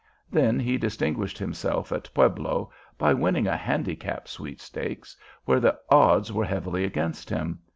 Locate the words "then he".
0.31-0.79